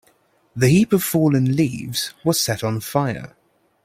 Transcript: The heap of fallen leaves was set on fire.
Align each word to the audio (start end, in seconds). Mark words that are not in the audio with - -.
The 0.55 0.67
heap 0.69 0.93
of 0.93 1.03
fallen 1.03 1.55
leaves 1.55 2.15
was 2.25 2.39
set 2.39 2.63
on 2.63 2.79
fire. 2.79 3.35